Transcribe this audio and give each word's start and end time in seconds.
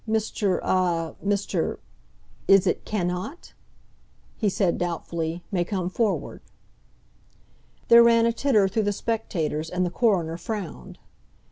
"Mr.—ah—Mr.—is 0.09 2.65
it 2.65 2.85
Cannot?" 2.85 3.53
he 4.35 4.49
said 4.49 4.79
doubtfully, 4.79 5.43
"may 5.51 5.63
come 5.63 5.91
forward." 5.91 6.41
There 7.87 8.01
ran 8.01 8.25
a 8.25 8.33
titter 8.33 8.67
though 8.67 8.81
the 8.81 8.93
spectators, 8.93 9.69
and 9.69 9.85
the 9.85 9.91
coroner 9.91 10.37
frowned. 10.37 10.97